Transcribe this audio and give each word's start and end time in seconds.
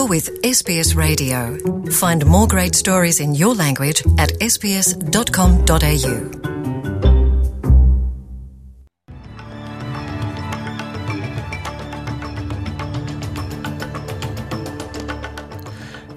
You're 0.00 0.08
with 0.08 0.40
SBS 0.40 0.96
Radio. 0.96 1.58
Find 1.90 2.24
more 2.24 2.46
great 2.46 2.74
stories 2.74 3.20
in 3.20 3.34
your 3.34 3.54
language 3.54 4.02
at 4.16 4.30
sbs.com.au. 4.40 5.76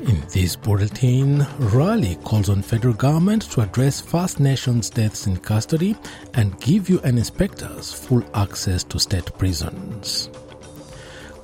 In 0.08 0.24
this 0.30 0.56
bulletin, 0.56 1.46
Rally 1.60 2.16
calls 2.24 2.48
on 2.48 2.62
federal 2.62 2.94
government 2.94 3.42
to 3.52 3.60
address 3.60 4.00
First 4.00 4.40
Nations 4.40 4.90
deaths 4.90 5.28
in 5.28 5.36
custody 5.36 5.98
and 6.36 6.58
give 6.62 6.88
UN 6.88 7.18
inspectors 7.18 7.92
full 7.92 8.24
access 8.34 8.86
to 8.86 8.98
state 8.98 9.38
prisons. 9.38 10.30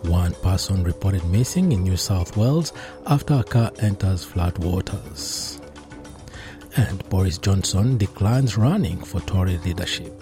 One 0.03 0.33
person 0.35 0.83
reported 0.83 1.25
missing 1.25 1.71
in 1.71 1.83
New 1.83 1.97
South 1.97 2.37
Wales 2.37 2.73
after 3.05 3.35
a 3.35 3.43
car 3.43 3.71
enters 3.79 4.23
flood 4.23 4.57
waters. 4.57 5.59
And 6.77 7.07
Boris 7.09 7.37
Johnson 7.37 7.97
declines 7.97 8.57
running 8.57 8.97
for 9.03 9.19
Tory 9.21 9.57
leadership. 9.59 10.13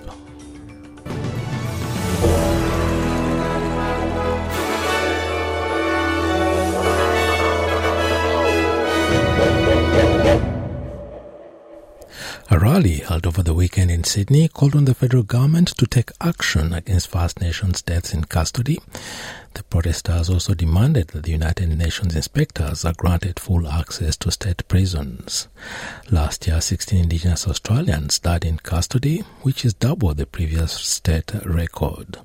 Rally 12.67 12.97
held 12.97 13.25
over 13.25 13.41
the 13.41 13.53
weekend 13.53 13.89
in 13.89 14.03
Sydney 14.03 14.49
called 14.49 14.75
on 14.75 14.83
the 14.83 14.93
federal 14.93 15.23
government 15.23 15.69
to 15.77 15.87
take 15.87 16.11
action 16.19 16.73
against 16.73 17.07
First 17.07 17.39
Nations 17.39 17.81
deaths 17.81 18.13
in 18.13 18.25
custody. 18.25 18.77
The 19.53 19.63
protesters 19.63 20.29
also 20.29 20.53
demanded 20.53 21.07
that 21.09 21.23
the 21.23 21.31
United 21.31 21.69
Nations 21.77 22.13
inspectors 22.13 22.83
are 22.83 22.91
granted 22.91 23.39
full 23.39 23.69
access 23.69 24.17
to 24.17 24.31
state 24.31 24.67
prisons. 24.67 25.47
Last 26.11 26.45
year, 26.45 26.59
16 26.59 27.03
Indigenous 27.03 27.47
Australians 27.47 28.19
died 28.19 28.43
in 28.43 28.57
custody, 28.57 29.19
which 29.43 29.63
is 29.63 29.73
double 29.73 30.13
the 30.13 30.25
previous 30.25 30.73
state 30.73 31.31
record. 31.45 32.17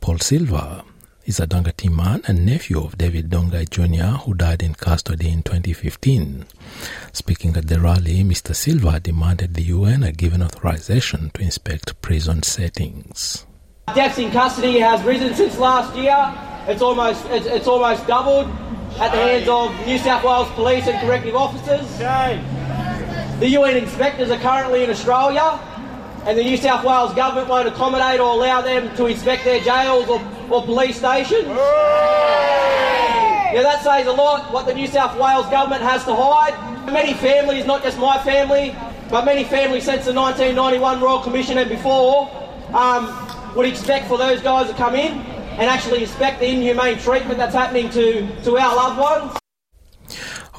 Paul 0.00 0.18
Silva, 0.18 0.84
is 1.26 1.40
a 1.40 1.46
Dunghutti 1.46 1.90
man 1.90 2.22
and 2.26 2.44
nephew 2.44 2.82
of 2.82 2.98
David 2.98 3.30
Dungay 3.30 3.68
Jr., 3.70 4.18
who 4.24 4.34
died 4.34 4.62
in 4.62 4.74
custody 4.74 5.30
in 5.30 5.42
2015. 5.42 6.44
Speaking 7.12 7.56
at 7.56 7.68
the 7.68 7.80
rally, 7.80 8.22
Mr. 8.22 8.54
Silva 8.54 9.00
demanded 9.00 9.54
the 9.54 9.62
UN 9.62 10.02
a 10.02 10.12
given 10.12 10.42
authorization 10.42 11.30
to 11.34 11.42
inspect 11.42 12.00
prison 12.02 12.42
settings. 12.42 13.46
Deaths 13.94 14.18
in 14.18 14.30
custody 14.30 14.78
has 14.80 15.02
risen 15.02 15.34
since 15.34 15.58
last 15.58 15.96
year. 15.96 16.16
It's 16.66 16.82
almost 16.82 17.24
it's, 17.26 17.46
it's 17.46 17.66
almost 17.66 18.06
doubled 18.06 18.46
at 18.98 19.10
the 19.10 19.18
hands 19.18 19.48
of 19.48 19.86
New 19.86 19.98
South 19.98 20.24
Wales 20.24 20.48
police 20.52 20.86
and 20.86 20.98
corrective 21.00 21.34
officers. 21.34 21.86
The 23.40 23.48
UN 23.48 23.76
inspectors 23.76 24.30
are 24.30 24.38
currently 24.38 24.84
in 24.84 24.90
Australia, 24.90 25.58
and 26.24 26.38
the 26.38 26.44
New 26.44 26.56
South 26.56 26.84
Wales 26.84 27.12
government 27.14 27.48
won't 27.48 27.68
accommodate 27.68 28.20
or 28.20 28.32
allow 28.32 28.62
them 28.62 28.94
to 28.96 29.06
inspect 29.06 29.44
their 29.44 29.60
jails 29.60 30.08
or, 30.08 30.20
or 30.50 30.62
police 30.64 30.96
stations. 30.96 31.46
Yeah, 33.54 33.62
that 33.62 33.82
says 33.82 34.06
a 34.06 34.12
lot 34.12 34.52
what 34.52 34.66
the 34.66 34.74
New 34.74 34.86
South 34.86 35.18
Wales 35.18 35.46
government 35.46 35.82
has 35.82 36.04
to 36.04 36.14
hide. 36.14 36.54
Many 36.86 37.14
families, 37.14 37.66
not 37.66 37.82
just 37.82 37.98
my 37.98 38.18
family, 38.22 38.74
but 39.10 39.24
many 39.24 39.44
families 39.44 39.84
since 39.84 40.06
the 40.06 40.12
1991 40.12 41.00
Royal 41.00 41.20
Commission 41.20 41.58
and 41.58 41.68
before, 41.68 42.28
um, 42.72 43.16
would 43.54 43.66
expect 43.66 44.08
for 44.08 44.18
those 44.18 44.40
guys 44.40 44.68
to 44.68 44.74
come 44.74 44.94
in 44.94 45.12
and 45.12 45.70
actually 45.70 46.02
inspect 46.02 46.40
the 46.40 46.48
inhumane 46.48 46.98
treatment 46.98 47.38
that's 47.38 47.54
happening 47.54 47.88
to, 47.90 48.26
to 48.42 48.58
our 48.58 48.74
loved 48.74 48.98
ones. 48.98 49.43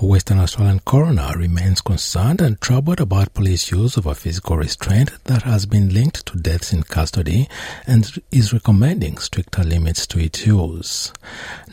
A 0.01 0.05
Western 0.05 0.39
Australian 0.39 0.81
coroner 0.81 1.31
remains 1.37 1.79
concerned 1.79 2.41
and 2.41 2.59
troubled 2.59 2.99
about 2.99 3.33
police 3.33 3.71
use 3.71 3.95
of 3.95 4.05
a 4.05 4.13
physical 4.13 4.57
restraint 4.57 5.09
that 5.23 5.43
has 5.43 5.65
been 5.65 5.93
linked 5.93 6.25
to 6.25 6.37
deaths 6.37 6.73
in 6.73 6.83
custody 6.83 7.47
and 7.87 8.21
is 8.29 8.51
recommending 8.51 9.17
stricter 9.19 9.63
limits 9.63 10.05
to 10.07 10.19
its 10.19 10.45
use. 10.45 11.13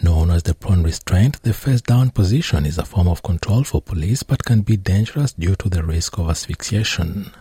Known 0.05 0.31
as 0.31 0.45
the 0.45 0.55
prone 0.55 0.85
restraint, 0.85 1.43
the 1.43 1.53
face 1.53 1.81
down 1.81 2.11
position 2.11 2.65
is 2.65 2.79
a 2.79 2.85
form 2.85 3.09
of 3.09 3.25
control 3.25 3.65
for 3.65 3.83
police 3.83 4.23
but 4.23 4.45
can 4.45 4.61
be 4.61 4.77
dangerous 4.77 5.33
due 5.33 5.57
to 5.57 5.69
the 5.69 5.83
risk 5.83 6.17
of 6.19 6.31
asphyxiation. 6.31 7.33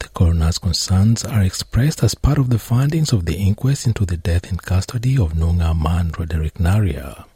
The 0.00 0.08
coroner's 0.08 0.58
concerns 0.58 1.24
are 1.24 1.42
expressed 1.42 2.02
as 2.02 2.16
part 2.16 2.38
of 2.38 2.50
the 2.50 2.58
findings 2.58 3.12
of 3.12 3.26
the 3.26 3.36
inquest 3.36 3.86
into 3.86 4.04
the 4.04 4.16
death 4.16 4.50
in 4.50 4.56
custody 4.56 5.16
of 5.18 5.34
Noongar 5.34 5.80
man 5.80 6.10
Roderick 6.18 6.54
Naria. 6.54 7.26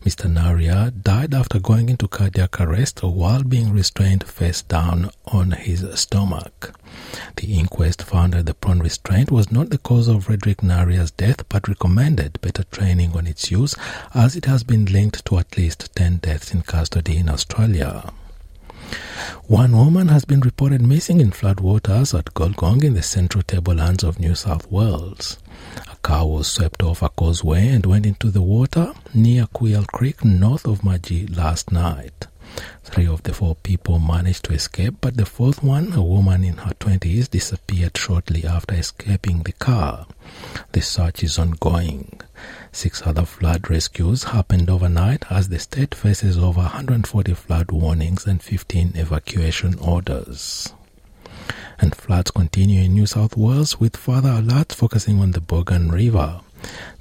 Mr. 0.00 0.32
Naria 0.32 0.92
died 1.02 1.34
after 1.34 1.58
going 1.58 1.88
into 1.88 2.06
cardiac 2.06 2.60
arrest 2.60 3.02
while 3.02 3.42
being 3.42 3.72
restrained 3.72 4.24
face 4.24 4.62
down 4.62 5.10
on 5.26 5.50
his 5.50 5.84
stomach. 5.98 6.78
The 7.36 7.58
inquest 7.58 8.02
found 8.02 8.34
that 8.34 8.46
the 8.46 8.54
prone 8.54 8.78
restraint 8.78 9.30
was 9.30 9.50
not 9.50 9.70
the 9.70 9.78
cause 9.78 10.08
of 10.08 10.28
Roderick 10.28 10.58
Naria's 10.58 11.10
death 11.10 11.48
but 11.48 11.68
recommended 11.68 12.40
better 12.40 12.64
training 12.64 13.12
on 13.16 13.26
its 13.26 13.50
use 13.50 13.74
as 14.14 14.36
it 14.36 14.44
has 14.44 14.62
been 14.62 14.84
linked 14.86 15.24
to 15.26 15.38
at 15.38 15.56
least 15.56 15.94
10 15.96 16.18
deaths 16.18 16.54
in 16.54 16.62
custody 16.62 17.16
in 17.16 17.28
Australia. 17.28 18.12
One 19.48 19.76
woman 19.76 20.08
has 20.08 20.24
been 20.24 20.40
reported 20.40 20.82
missing 20.82 21.20
in 21.20 21.30
floodwaters 21.30 22.18
at 22.18 22.34
Gulgong 22.34 22.82
in 22.82 22.94
the 22.94 23.02
central 23.02 23.44
tablelands 23.44 24.02
of 24.02 24.18
New 24.18 24.34
South 24.34 24.68
Wales. 24.72 25.38
A 25.88 25.94
car 25.98 26.26
was 26.26 26.48
swept 26.48 26.82
off 26.82 27.00
a 27.00 27.08
causeway 27.10 27.68
and 27.68 27.86
went 27.86 28.06
into 28.06 28.32
the 28.32 28.42
water 28.42 28.92
near 29.14 29.46
Kuyal 29.46 29.86
Creek 29.86 30.24
north 30.24 30.66
of 30.66 30.80
Mudgee 30.80 31.28
last 31.36 31.70
night. 31.70 32.26
Three 32.82 33.06
of 33.06 33.22
the 33.22 33.32
four 33.32 33.54
people 33.54 34.00
managed 34.00 34.46
to 34.46 34.52
escape, 34.52 34.96
but 35.00 35.16
the 35.16 35.24
fourth 35.26 35.62
one, 35.62 35.92
a 35.92 36.02
woman 36.02 36.42
in 36.42 36.56
her 36.56 36.74
20s, 36.80 37.30
disappeared 37.30 37.96
shortly 37.96 38.44
after 38.44 38.74
escaping 38.74 39.44
the 39.44 39.52
car. 39.52 40.08
The 40.72 40.82
search 40.82 41.22
is 41.22 41.38
ongoing. 41.38 42.15
Six 42.76 43.06
other 43.06 43.24
flood 43.24 43.70
rescues 43.70 44.24
happened 44.24 44.68
overnight 44.68 45.24
as 45.30 45.48
the 45.48 45.58
state 45.58 45.94
faces 45.94 46.36
over 46.36 46.60
140 46.60 47.32
flood 47.32 47.70
warnings 47.70 48.26
and 48.26 48.42
15 48.42 48.92
evacuation 48.96 49.78
orders. 49.78 50.74
And 51.78 51.96
floods 51.96 52.30
continue 52.30 52.82
in 52.82 52.92
New 52.92 53.06
South 53.06 53.34
Wales 53.34 53.80
with 53.80 53.96
further 53.96 54.28
alerts 54.28 54.74
focusing 54.74 55.20
on 55.20 55.30
the 55.30 55.40
Bogan 55.40 55.90
River. 55.90 56.42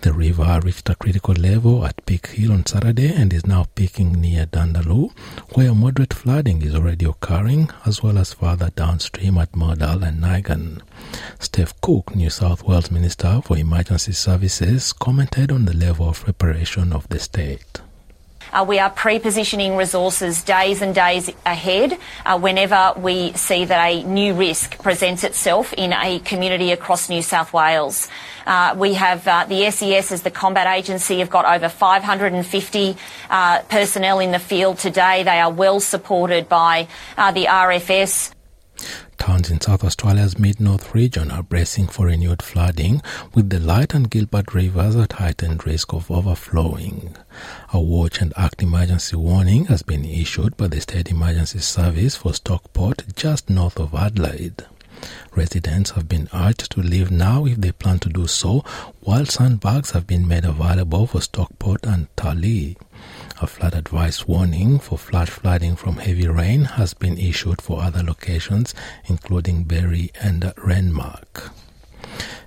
The 0.02 0.14
river 0.14 0.60
reached 0.64 0.90
a 0.90 0.96
critical 0.96 1.34
level 1.34 1.86
at 1.86 2.06
Peak 2.06 2.28
Hill 2.28 2.52
on 2.52 2.66
Saturday 2.66 3.14
and 3.14 3.34
is 3.34 3.46
now 3.46 3.66
peaking 3.76 4.14
near 4.14 4.46
Dandaloo, 4.46 5.12
where 5.54 5.74
moderate 5.74 6.14
flooding 6.14 6.62
is 6.62 6.76
already 6.76 7.06
occurring, 7.06 7.70
as 7.86 8.04
well 8.04 8.18
as 8.18 8.34
further 8.34 8.70
downstream 8.76 9.38
at 9.38 9.52
Mudall 9.54 10.04
and 10.04 10.22
Nyngan. 10.22 10.82
Steph 11.40 11.80
Cook, 11.82 12.16
New 12.16 12.30
South 12.30 12.64
Wales 12.64 12.92
Minister 12.92 13.42
for 13.44 13.58
Emergency 13.58 14.14
Services, 14.14 14.94
commented 14.94 15.52
on 15.52 15.66
the 15.66 15.76
level 15.76 16.10
of 16.10 16.24
preparation 16.24 16.94
of 16.94 17.08
the 17.10 17.20
state. 17.20 17.82
Uh, 18.52 18.66
we 18.68 18.80
are 18.80 18.90
pre-positioning 18.90 19.76
resources 19.76 20.44
days 20.44 20.82
and 20.82 20.96
days 20.96 21.32
ahead 21.46 21.98
uh, 22.26 22.38
whenever 22.40 22.94
we 22.98 23.34
see 23.34 23.66
that 23.66 23.86
a 23.86 24.04
new 24.04 24.34
risk 24.34 24.82
presents 24.82 25.24
itself 25.24 25.74
in 25.74 25.94
a 25.94 26.20
community 26.20 26.72
across 26.72 27.10
New 27.10 27.22
South 27.22 27.54
Wales. 27.54 28.08
Uh, 28.46 28.76
we 28.78 28.94
have 28.94 29.24
the 29.50 29.70
SES 29.72 30.12
as 30.12 30.22
the 30.22 30.32
combat 30.32 30.68
agency 30.68 31.20
have 31.20 31.30
got 31.30 31.46
over 31.46 31.70
550 31.70 32.98
personnel 33.70 34.20
in 34.20 34.32
the 34.32 34.40
field 34.40 34.78
today. 34.78 35.24
They 35.24 35.40
are 35.40 35.52
well 35.52 35.80
supported 35.80 36.48
by 36.48 36.88
the 37.18 37.46
RFS. 37.46 38.32
Towns 39.18 39.50
in 39.50 39.60
South 39.62 39.84
Australia's 39.84 40.38
mid 40.38 40.60
north 40.60 40.94
region 40.94 41.32
are 41.32 41.44
bracing 41.44 41.88
for 41.88 42.06
renewed 42.06 42.42
flooding, 42.42 43.02
with 43.34 43.50
the 43.50 43.60
Light 43.60 43.94
and 43.94 44.10
Gilbert 44.10 44.54
rivers 44.54 44.96
at 44.96 45.14
heightened 45.14 45.66
risk 45.66 45.94
of 45.94 46.12
overflowing. 46.12 47.16
A 47.74 47.80
watch 47.80 48.22
and 48.22 48.34
act 48.38 48.62
emergency 48.62 49.16
warning 49.16 49.66
has 49.66 49.82
been 49.84 50.06
issued 50.06 50.56
by 50.58 50.68
the 50.68 50.82
State 50.82 51.10
Emergency 51.10 51.60
Service 51.60 52.16
for 52.16 52.34
Stockport 52.34 53.04
just 53.16 53.50
north 53.50 53.80
of 53.80 53.94
Adelaide. 53.96 54.66
Residents 55.36 55.92
have 55.92 56.08
been 56.08 56.30
urged 56.34 56.72
to 56.72 56.82
leave 56.82 57.12
now 57.12 57.46
if 57.46 57.58
they 57.58 57.72
plan 57.72 58.00
to 58.00 58.10
do 58.10 58.28
so, 58.28 58.64
while 59.02 59.26
sandbags 59.26 59.92
have 59.92 60.08
been 60.08 60.28
made 60.28 60.46
available 60.46 61.06
for 61.08 61.22
Stockport 61.22 61.86
and 61.86 62.08
Tarlee. 62.16 62.78
A 63.42 63.48
flood 63.48 63.76
advice 63.76 64.26
warning 64.26 64.80
for 64.80 64.98
flash 64.98 65.30
flooding 65.30 65.76
from 65.76 65.98
heavy 65.98 66.26
rain 66.26 66.64
has 66.64 66.94
been 66.94 67.18
issued 67.18 67.62
for 67.62 67.82
other 67.82 68.02
locations, 68.02 68.74
including 69.08 69.64
Berri 69.64 70.10
and 70.22 70.42
Renmark. 70.58 71.52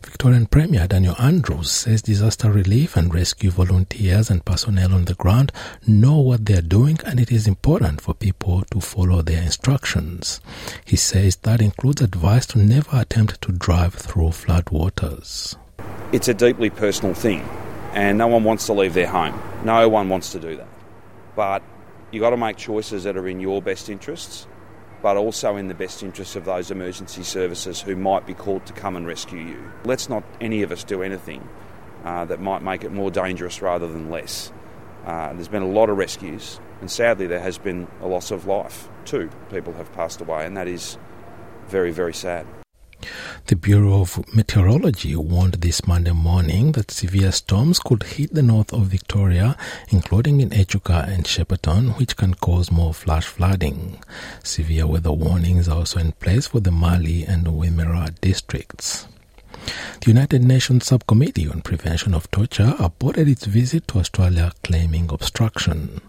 Victorian 0.02 0.46
Premier 0.46 0.86
Daniel 0.86 1.14
Andrews 1.18 1.70
says 1.70 2.00
disaster 2.00 2.50
relief 2.50 2.96
and 2.96 3.12
rescue 3.12 3.50
volunteers 3.50 4.30
and 4.30 4.42
personnel 4.46 4.94
on 4.94 5.04
the 5.04 5.14
ground 5.14 5.52
know 5.86 6.16
what 6.16 6.46
they 6.46 6.54
are 6.54 6.62
doing 6.62 6.98
and 7.04 7.20
it 7.20 7.30
is 7.30 7.46
important 7.46 8.00
for 8.00 8.14
people 8.14 8.62
to 8.70 8.80
follow 8.80 9.20
their 9.20 9.42
instructions. 9.42 10.40
He 10.86 10.96
says 10.96 11.36
that 11.36 11.60
includes 11.60 12.00
advice 12.00 12.46
to 12.46 12.58
never 12.58 12.98
attempt 12.98 13.42
to 13.42 13.52
drive 13.52 13.92
through 13.92 14.30
floodwaters. 14.30 15.54
It's 16.12 16.28
a 16.28 16.34
deeply 16.34 16.70
personal 16.70 17.14
thing 17.14 17.46
and 17.92 18.16
no 18.16 18.28
one 18.28 18.42
wants 18.42 18.64
to 18.66 18.72
leave 18.72 18.94
their 18.94 19.06
home. 19.08 19.38
No 19.64 19.86
one 19.90 20.08
wants 20.08 20.32
to 20.32 20.40
do 20.40 20.56
that. 20.56 20.77
But 21.38 21.62
you've 22.10 22.20
got 22.20 22.30
to 22.30 22.36
make 22.36 22.56
choices 22.56 23.04
that 23.04 23.16
are 23.16 23.28
in 23.28 23.38
your 23.38 23.62
best 23.62 23.88
interests, 23.88 24.48
but 25.02 25.16
also 25.16 25.54
in 25.54 25.68
the 25.68 25.74
best 25.74 26.02
interests 26.02 26.34
of 26.34 26.44
those 26.44 26.72
emergency 26.72 27.22
services 27.22 27.80
who 27.80 27.94
might 27.94 28.26
be 28.26 28.34
called 28.34 28.66
to 28.66 28.72
come 28.72 28.96
and 28.96 29.06
rescue 29.06 29.38
you. 29.38 29.72
Let's 29.84 30.08
not 30.08 30.24
any 30.40 30.62
of 30.62 30.72
us 30.72 30.82
do 30.82 31.00
anything 31.00 31.48
uh, 32.04 32.24
that 32.24 32.40
might 32.40 32.62
make 32.62 32.82
it 32.82 32.90
more 32.90 33.12
dangerous 33.12 33.62
rather 33.62 33.86
than 33.86 34.10
less. 34.10 34.52
Uh, 35.06 35.32
there's 35.34 35.46
been 35.46 35.62
a 35.62 35.68
lot 35.68 35.88
of 35.88 35.96
rescues, 35.96 36.58
and 36.80 36.90
sadly, 36.90 37.28
there 37.28 37.38
has 37.38 37.56
been 37.56 37.86
a 38.00 38.08
loss 38.08 38.32
of 38.32 38.46
life. 38.46 38.88
Two 39.04 39.30
people 39.48 39.74
have 39.74 39.92
passed 39.92 40.20
away, 40.20 40.44
and 40.44 40.56
that 40.56 40.66
is 40.66 40.98
very, 41.68 41.92
very 41.92 42.14
sad. 42.14 42.48
The 43.46 43.56
Bureau 43.56 44.00
of 44.00 44.34
Meteorology 44.34 45.14
warned 45.16 45.54
this 45.54 45.86
Monday 45.86 46.12
morning 46.12 46.72
that 46.72 46.90
severe 46.90 47.32
storms 47.32 47.78
could 47.78 48.02
hit 48.02 48.34
the 48.34 48.42
north 48.42 48.72
of 48.72 48.86
Victoria, 48.88 49.56
including 49.88 50.40
in 50.40 50.52
Echuca 50.52 51.04
and 51.08 51.24
Shepparton, 51.24 51.96
which 51.98 52.16
can 52.16 52.34
cause 52.34 52.70
more 52.70 52.92
flash 52.92 53.26
flooding. 53.26 54.02
Severe 54.42 54.86
weather 54.86 55.12
warnings 55.12 55.68
are 55.68 55.78
also 55.78 56.00
in 56.00 56.12
place 56.12 56.48
for 56.48 56.60
the 56.60 56.72
Mallee 56.72 57.24
and 57.24 57.46
Wimmera 57.46 58.20
districts. 58.20 59.06
The 60.00 60.12
United 60.12 60.44
Nations 60.44 60.86
Subcommittee 60.86 61.48
on 61.48 61.62
Prevention 61.62 62.14
of 62.14 62.30
Torture 62.30 62.74
aborted 62.78 63.28
its 63.28 63.44
visit 63.44 63.86
to 63.88 63.98
Australia 63.98 64.52
claiming 64.62 65.10
obstruction. 65.10 66.00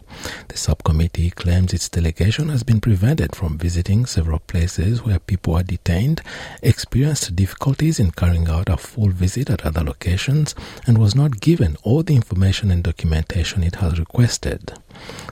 The 0.48 0.57
subcommittee 0.57 1.31
claims 1.31 1.74
its 1.74 1.89
delegation 1.89 2.50
has 2.50 2.63
been 2.63 2.81
prevented 2.81 3.36
from 3.36 3.57
visiting 3.57 4.06
several 4.06 4.39
places 4.39 5.04
where 5.04 5.19
people 5.19 5.56
are 5.56 5.63
detained, 5.63 6.21
experienced 6.62 7.36
difficulties 7.36 8.00
in 8.00 8.12
carrying 8.12 8.48
out 8.48 8.69
a 8.69 8.77
full 8.77 9.10
visit 9.10 9.50
at 9.50 9.66
other 9.66 9.83
locations, 9.83 10.56
and 10.88 10.98
was 10.98 11.16
not 11.16 11.39
given 11.39 11.77
all 11.83 12.04
the 12.04 12.16
information 12.16 12.71
and 12.71 12.83
documentation 12.83 13.63
it 13.63 13.75
has 13.75 14.00
requested. 14.00 14.74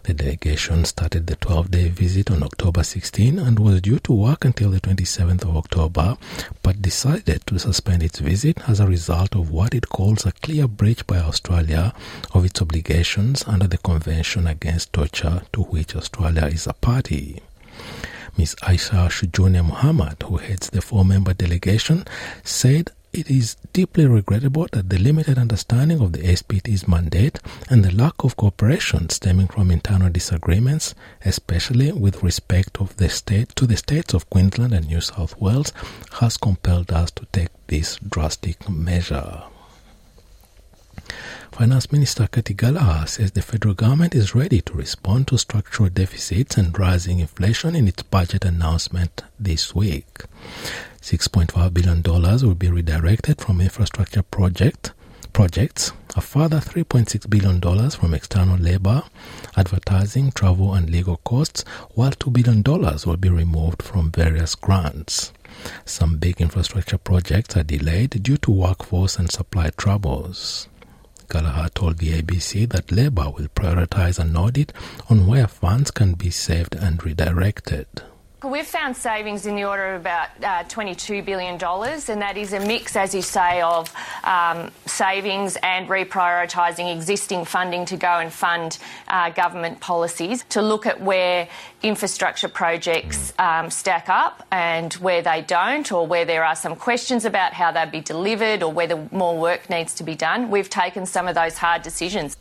The 0.04 0.14
delegation 0.14 0.86
started 0.86 1.28
the 1.28 1.36
12 1.36 1.72
day 1.72 1.90
visit 1.90 2.32
on 2.32 2.42
October 2.42 2.84
16 2.84 3.38
and 3.38 3.60
was 3.60 3.82
due 3.82 4.00
to 4.00 4.14
work 4.14 4.46
until 4.46 4.70
the 4.72 4.80
27th 4.80 5.44
of 5.44 5.58
October, 5.58 6.18
but 6.64 6.82
decided 6.82 7.46
to 7.48 7.60
suspend 7.60 8.04
its 8.04 8.20
visit 8.20 8.58
as 8.70 8.80
a 8.80 8.88
result 8.88 9.36
of 9.36 9.52
what 9.52 9.74
it 9.74 9.90
calls 9.90 10.26
a 10.26 10.32
clear 10.32 10.68
breach 10.68 11.06
by 11.06 11.18
Australia 11.18 11.94
of 12.34 12.46
its 12.46 12.62
obligations 12.62 13.44
under 13.46 13.68
the 13.68 13.78
Convention 13.80 14.48
Against 14.48 14.77
Torture 14.86 15.42
to 15.54 15.64
which 15.64 15.96
Australia 15.96 16.46
is 16.46 16.68
a 16.68 16.74
party. 16.74 17.42
Ms. 18.38 18.56
Aisha 18.62 19.10
Shujune 19.10 19.66
Muhammad, 19.66 20.22
who 20.24 20.38
heads 20.38 20.70
the 20.70 20.82
four 20.82 21.04
member 21.04 21.34
delegation, 21.34 22.06
said 22.44 22.92
it 23.14 23.32
is 23.32 23.56
deeply 23.74 24.06
regrettable 24.06 24.68
that 24.74 24.90
the 24.90 25.00
limited 25.00 25.40
understanding 25.40 26.02
of 26.02 26.12
the 26.12 26.20
SPT's 26.20 26.88
mandate 26.88 27.40
and 27.70 27.84
the 27.84 27.92
lack 27.92 28.24
of 28.24 28.36
cooperation 28.36 29.10
stemming 29.10 29.48
from 29.48 29.72
internal 29.72 30.10
disagreements, 30.10 30.94
especially 31.26 31.92
with 31.92 32.22
respect 32.22 32.80
of 32.80 32.96
the 32.98 33.10
state 33.10 33.50
to 33.56 33.66
the 33.66 33.78
states 33.78 34.14
of 34.14 34.30
Queensland 34.30 34.74
and 34.74 34.88
New 34.88 35.02
South 35.02 35.36
Wales, 35.42 35.74
has 36.20 36.38
compelled 36.38 36.92
us 36.92 37.10
to 37.12 37.26
take 37.32 37.50
this 37.68 37.98
drastic 38.08 38.70
measure. 38.70 39.42
Finance 41.52 41.92
Minister 41.92 42.28
Katy 42.28 42.54
Gallagher 42.54 43.08
says 43.08 43.32
the 43.32 43.42
federal 43.42 43.74
government 43.74 44.14
is 44.14 44.36
ready 44.36 44.62
to 44.62 44.74
respond 44.74 45.28
to 45.28 45.38
structural 45.38 45.90
deficits 45.90 46.56
and 46.56 46.78
rising 46.78 47.20
inflation 47.20 47.76
in 47.76 47.88
its 47.88 48.04
budget 48.04 48.46
announcement 48.46 49.24
this 49.40 49.74
week. 49.74 50.24
$6.5 51.02 51.74
billion 51.74 52.02
will 52.04 52.54
be 52.54 52.70
redirected 52.70 53.42
from 53.42 53.60
infrastructure 53.60 54.22
project, 54.22 54.92
projects, 55.34 55.92
a 56.16 56.22
further 56.22 56.58
$3.6 56.58 57.30
billion 57.30 57.90
from 57.90 58.14
external 58.14 58.58
labor, 58.58 59.04
advertising, 59.56 60.32
travel, 60.32 60.74
and 60.74 60.90
legal 60.90 61.18
costs, 61.18 61.64
while 61.96 62.12
$2 62.12 62.34
billion 62.34 62.62
will 63.06 63.18
be 63.18 63.30
removed 63.30 63.82
from 63.82 64.12
various 64.12 64.54
grants. 64.54 65.34
Some 65.86 66.18
big 66.18 66.40
infrastructure 66.40 66.98
projects 66.98 67.58
are 67.58 67.64
delayed 67.64 68.22
due 68.22 68.38
to 68.38 68.52
workforce 68.52 69.18
and 69.18 69.32
supply 69.32 69.72
troubles. 69.78 70.68
Gallagher 71.30 71.70
told 71.70 71.98
the 71.98 72.22
ABC 72.22 72.70
that 72.70 72.92
Labour 72.92 73.30
will 73.30 73.48
prioritise 73.50 74.20
an 74.20 74.36
audit 74.38 74.72
on 75.10 75.28
where 75.28 75.48
funds 75.48 75.92
can 75.92 76.14
be 76.14 76.30
saved 76.30 76.76
and 76.76 77.04
redirected. 77.04 77.88
We've 78.44 78.68
found 78.68 78.96
savings 78.96 79.48
in 79.48 79.56
the 79.56 79.64
order 79.64 79.96
of 79.96 80.02
about 80.02 80.30
uh, 80.44 80.64
$22 80.66 81.26
billion, 81.26 81.56
and 81.56 82.22
that 82.22 82.38
is 82.38 82.54
a 82.54 82.60
mix, 82.60 82.96
as 82.96 83.16
you 83.16 83.24
say, 83.24 83.62
of 83.62 83.92
um, 84.24 84.70
savings 84.86 85.58
and 85.64 85.90
reprioritising 85.90 86.96
existing 86.96 87.46
funding 87.46 87.86
to 87.86 87.98
go 87.98 88.20
and 88.20 88.32
fund 88.32 88.78
uh, 89.08 89.32
government 89.32 89.80
policies 89.80 90.46
to 90.50 90.62
look 90.62 90.86
at 90.86 91.02
where 91.02 91.50
infrastructure 91.82 92.48
projects 92.48 93.34
um, 93.40 93.72
stack 93.72 94.08
up 94.08 94.46
and 94.52 94.94
where 94.96 95.24
they 95.24 95.42
don't, 95.42 95.92
or 95.92 96.06
where 96.06 96.24
there 96.24 96.46
are 96.46 96.56
some 96.56 96.76
questions 96.76 97.26
about 97.26 97.54
how 97.54 97.72
they'll 97.72 97.90
be 97.90 98.02
delivered 98.02 98.62
or 98.62 98.72
whether 98.72 99.10
more 99.12 99.36
work 99.36 99.68
needs 99.68 99.96
to 99.96 100.04
be 100.04 100.14
done. 100.14 100.52
We've 100.52 100.70
taken 100.70 101.08
some 101.08 101.28
of 101.28 101.34
those 101.34 101.58
hard 101.58 101.82
decisions. 101.82 102.38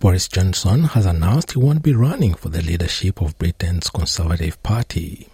Boris 0.00 0.28
Johnson 0.28 0.84
has 0.84 1.06
announced 1.06 1.52
he 1.52 1.58
won't 1.58 1.82
be 1.82 1.94
running 1.94 2.34
for 2.34 2.48
the 2.48 2.62
leadership 2.62 3.20
of 3.20 3.38
Britain's 3.38 3.90
Conservative 3.90 4.62
Party. 4.62 5.28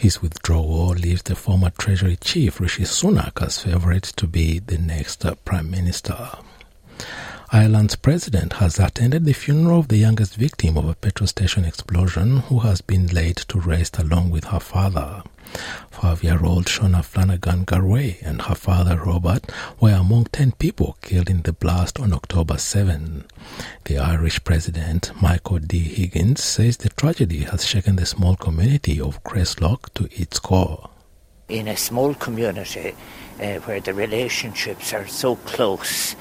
His 0.00 0.20
withdrawal 0.20 0.88
leaves 0.88 1.22
the 1.22 1.36
former 1.36 1.70
Treasury 1.70 2.16
Chief 2.16 2.60
Rishi 2.60 2.82
Sunak 2.82 3.40
as 3.40 3.60
favourite 3.60 4.02
to 4.04 4.26
be 4.26 4.58
the 4.58 4.78
next 4.78 5.24
Prime 5.44 5.70
Minister. 5.70 6.30
Ireland's 7.54 7.96
president 7.96 8.54
has 8.54 8.80
attended 8.80 9.26
the 9.26 9.34
funeral 9.34 9.80
of 9.80 9.88
the 9.88 9.98
youngest 9.98 10.36
victim 10.36 10.78
of 10.78 10.88
a 10.88 10.94
petrol 10.94 11.26
station 11.26 11.66
explosion 11.66 12.38
who 12.38 12.60
has 12.60 12.80
been 12.80 13.08
laid 13.08 13.36
to 13.48 13.60
rest 13.60 13.98
along 13.98 14.30
with 14.30 14.44
her 14.44 14.58
father. 14.58 15.22
Five 15.90 16.24
year 16.24 16.42
old 16.42 16.64
Shauna 16.64 17.04
Flanagan 17.04 17.66
Garwe 17.66 18.16
and 18.22 18.40
her 18.40 18.54
father 18.54 18.96
Robert 18.96 19.52
were 19.78 19.92
among 19.92 20.28
10 20.32 20.52
people 20.52 20.96
killed 21.02 21.28
in 21.28 21.42
the 21.42 21.52
blast 21.52 22.00
on 22.00 22.14
October 22.14 22.56
7. 22.56 23.26
The 23.84 23.98
Irish 23.98 24.42
president, 24.44 25.12
Michael 25.20 25.58
D. 25.58 25.78
Higgins, 25.78 26.42
says 26.42 26.78
the 26.78 26.88
tragedy 26.88 27.40
has 27.40 27.66
shaken 27.66 27.96
the 27.96 28.06
small 28.06 28.34
community 28.34 28.98
of 28.98 29.22
Creeslough 29.24 29.92
to 29.92 30.08
its 30.10 30.38
core. 30.38 30.88
In 31.50 31.68
a 31.68 31.76
small 31.76 32.14
community 32.14 32.94
uh, 33.38 33.56
where 33.66 33.80
the 33.80 33.92
relationships 33.92 34.94
are 34.94 35.06
so 35.06 35.36
close 35.36 36.16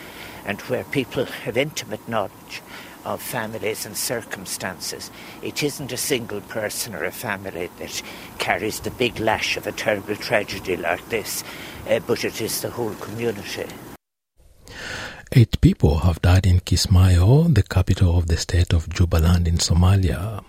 and 0.46 0.60
where 0.62 0.84
people 0.86 1.26
have 1.26 1.58
intimate 1.58 2.08
knowledge, 2.08 2.62
of 3.06 3.22
families 3.22 3.86
and 3.86 3.98
circumstances. 3.98 5.12
It 5.42 5.64
isn't 5.64 5.92
a 5.92 5.98
single 5.98 6.42
person 6.42 6.96
or 6.96 7.04
a 7.04 7.12
family 7.12 7.70
that 7.80 8.02
carries 8.38 8.80
the 8.80 8.92
big 8.92 9.20
lash 9.20 9.58
of 9.58 9.68
a 9.68 9.72
terrible 9.72 10.16
tragedy 10.16 10.78
like 10.78 11.08
this, 11.10 11.44
uh, 11.90 12.00
but 12.06 12.24
it 12.24 12.42
is 12.42 12.62
the 12.62 12.70
whole 12.70 12.94
community. 12.96 13.66
Eight 15.34 15.60
people 15.62 16.00
have 16.00 16.22
died 16.22 16.46
in 16.46 16.60
Kismayo, 16.60 17.54
the 17.54 17.64
capital 17.64 18.18
of 18.18 18.28
the 18.28 18.38
state 18.38 18.74
of 18.74 18.90
Jubaland 18.90 19.48
in 19.48 19.58
Somalia. 19.58 20.44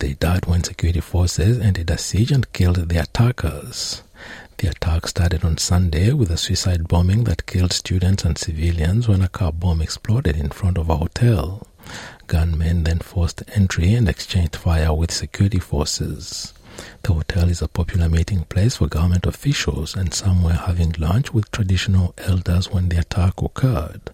They 0.00 0.14
died 0.14 0.46
when 0.46 0.64
security 0.64 1.00
forces 1.00 1.60
ended 1.60 1.90
a 1.90 1.98
siege 1.98 2.32
and 2.32 2.52
killed 2.52 2.88
the 2.88 3.00
attackers. 3.00 4.02
The 4.58 4.68
attack 4.70 5.08
started 5.08 5.44
on 5.44 5.58
Sunday 5.58 6.12
with 6.12 6.30
a 6.30 6.36
suicide 6.36 6.88
bombing 6.88 7.24
that 7.24 7.46
killed 7.46 7.72
students 7.72 8.24
and 8.24 8.38
civilians 8.38 9.08
when 9.08 9.22
a 9.22 9.28
car 9.28 9.52
bomb 9.52 9.82
exploded 9.82 10.36
in 10.36 10.50
front 10.50 10.78
of 10.78 10.88
a 10.88 10.96
hotel. 10.96 11.66
Gunmen 12.26 12.84
then 12.84 13.00
forced 13.00 13.42
entry 13.54 13.94
and 13.94 14.08
exchanged 14.08 14.56
fire 14.56 14.94
with 14.94 15.10
security 15.10 15.58
forces. 15.58 16.54
The 17.02 17.12
hotel 17.12 17.48
is 17.50 17.62
a 17.62 17.68
popular 17.68 18.08
meeting 18.08 18.44
place 18.44 18.76
for 18.76 18.86
government 18.88 19.26
officials, 19.26 19.94
and 19.94 20.12
some 20.12 20.42
were 20.42 20.52
having 20.52 20.94
lunch 20.98 21.32
with 21.32 21.50
traditional 21.50 22.14
elders 22.18 22.70
when 22.70 22.88
the 22.88 22.98
attack 22.98 23.42
occurred. 23.42 24.10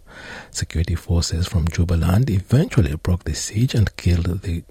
Security 0.50 0.94
forces 0.94 1.46
from 1.46 1.66
Jubaland 1.66 2.28
eventually 2.28 2.96
broke 2.96 3.24
the 3.24 3.34
siege 3.34 3.74
and 3.74 3.96
killed 3.96 4.42
the 4.42 4.64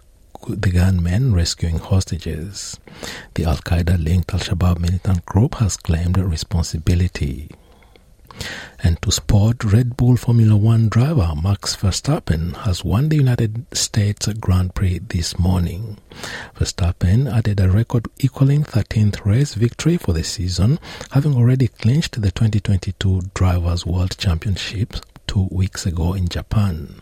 the 0.50 0.72
gunmen 0.72 1.34
rescuing 1.34 1.80
hostages. 1.80 2.80
The 3.36 3.46
Al 3.46 3.58
Qaeda 3.58 4.04
linked 4.04 4.34
Al 4.34 4.40
Shabaab 4.40 4.80
militant 4.80 5.26
group 5.26 5.56
has 5.56 5.78
claimed 5.78 6.18
responsibility. 6.18 7.50
And 8.82 9.02
to 9.02 9.12
sport, 9.12 9.64
Red 9.64 9.98
Bull 9.98 10.16
Formula 10.16 10.56
One 10.56 10.88
driver 10.88 11.34
Max 11.42 11.76
Verstappen 11.76 12.56
has 12.58 12.86
won 12.86 13.10
the 13.10 13.18
United 13.18 13.66
States 13.76 14.28
Grand 14.28 14.74
Prix 14.74 15.00
this 15.00 15.38
morning. 15.38 15.98
Verstappen 16.56 17.32
added 17.32 17.60
a 17.60 17.70
record 17.70 18.08
equaling 18.20 18.64
13th 18.64 19.26
race 19.26 19.56
victory 19.56 19.98
for 19.98 20.14
the 20.14 20.24
season, 20.24 20.80
having 21.12 21.36
already 21.36 21.68
clinched 21.68 22.22
the 22.22 22.32
2022 22.32 23.22
Drivers' 23.34 23.86
World 23.86 24.18
Championship 24.18 24.96
two 25.28 25.48
weeks 25.52 25.86
ago 25.86 26.14
in 26.14 26.28
Japan. 26.30 27.02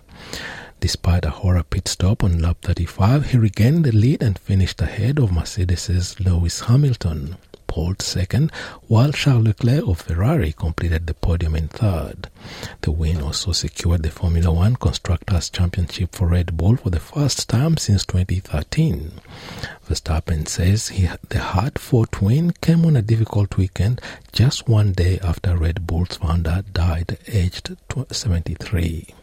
Despite 0.80 1.26
a 1.26 1.32
horror 1.32 1.64
pit 1.64 1.88
stop 1.88 2.24
on 2.24 2.40
lap 2.40 2.58
35, 2.62 3.32
he 3.32 3.38
regained 3.38 3.84
the 3.84 3.92
lead 3.92 4.22
and 4.22 4.38
finished 4.38 4.82
ahead 4.82 5.18
of 5.18 5.32
Mercedes' 5.32 6.20
Lewis 6.20 6.62
Hamilton, 6.62 7.36
poled 7.66 8.02
second, 8.02 8.52
while 8.88 9.12
Charles 9.12 9.46
Leclerc 9.46 9.88
of 9.88 10.02
Ferrari 10.02 10.54
completed 10.54 11.08
the 11.08 11.14
podium 11.14 11.56
in 11.56 11.68
third. 11.68 12.30
The 12.82 12.88
The 12.88 12.92
win 12.92 13.22
also 13.22 13.52
secured 13.52 14.04
the 14.04 14.12
Formula 14.12 14.52
One 14.52 14.76
Constructors' 14.76 15.50
Championship 15.50 16.16
for 16.16 16.28
Red 16.28 16.56
Bull 16.56 16.78
for 16.78 16.90
the 16.90 17.00
first 17.00 17.50
time 17.50 17.78
since 17.78 18.06
2013. 18.06 19.12
Verstappen 19.88 20.48
says 20.48 20.88
he, 20.90 21.10
the 21.30 21.40
hard 21.40 21.80
fought 21.80 22.22
win 22.22 22.52
came 22.62 22.86
on 22.86 22.96
a 22.96 23.02
difficult 23.02 23.58
weekend 23.58 24.00
just 24.32 24.70
one 24.70 24.94
day 24.94 25.20
after 25.20 25.58
Red 25.58 25.86
Bull's 25.86 26.18
founder 26.18 26.64
died 26.72 27.18
aged 27.28 27.76
73. 28.12 29.14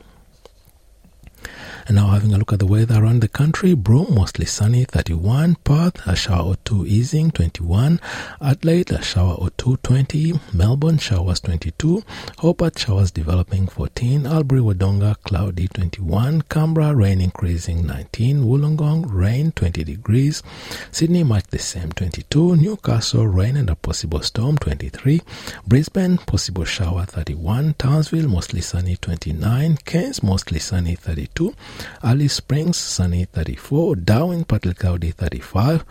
And 1.86 1.96
now 1.96 2.08
having 2.08 2.32
a 2.32 2.38
look 2.38 2.52
at 2.52 2.60
the 2.60 2.66
weather 2.66 3.02
around 3.02 3.20
the 3.20 3.28
country, 3.28 3.74
Broome 3.74 4.14
mostly 4.14 4.46
sunny 4.46 4.84
31, 4.84 5.56
Perth 5.64 6.06
a 6.06 6.16
shower 6.16 6.42
or 6.42 6.56
two 6.64 6.86
easing 6.86 7.30
21, 7.30 8.00
Adelaide 8.40 8.90
a 8.90 9.02
shower 9.02 9.34
or 9.34 9.50
two 9.50 9.76
20, 9.82 10.32
Melbourne 10.54 10.96
showers 10.96 11.40
22, 11.40 12.02
Hobart 12.38 12.78
showers 12.78 13.10
developing 13.10 13.66
14, 13.66 14.26
Albury 14.26 14.62
Wodonga 14.62 15.16
cloudy 15.24 15.68
21, 15.68 16.42
Canberra 16.42 16.94
rain 16.94 17.20
increasing 17.20 17.86
19, 17.86 18.44
Wollongong 18.44 19.04
rain 19.12 19.52
20 19.52 19.84
degrees, 19.84 20.42
Sydney 20.90 21.22
much 21.22 21.44
the 21.48 21.58
same 21.58 21.92
22, 21.92 22.56
Newcastle 22.56 23.26
rain 23.26 23.58
and 23.58 23.68
a 23.68 23.74
possible 23.74 24.22
storm 24.22 24.56
23, 24.56 25.20
Brisbane 25.66 26.16
possible 26.16 26.64
shower 26.64 27.04
31, 27.04 27.74
Townsville 27.74 28.28
mostly 28.28 28.62
sunny 28.62 28.96
29, 28.96 29.76
Cairns 29.84 30.22
mostly 30.22 30.58
sunny 30.58 30.94
32, 30.94 31.54
Alice 32.02 32.34
Springs, 32.34 32.76
sunny 32.76 33.24
34, 33.24 33.96
Darwin, 33.96 34.44
cloudy 34.44 35.10
35, 35.10 35.84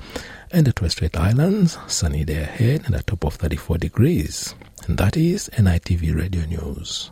and 0.52 0.66
the 0.66 0.74
Torres 0.74 0.94
Strait 0.94 1.18
Islands, 1.18 1.78
sunny 1.88 2.24
day 2.24 2.42
ahead 2.42 2.84
and 2.86 2.96
a 2.96 3.04
top 3.04 3.26
of 3.26 3.36
34 3.36 3.78
degrees. 3.78 4.56
And 4.88 4.98
that 4.98 5.18
is 5.18 5.50
NITV 5.58 6.16
Radio 6.16 6.46
News. 6.46 7.12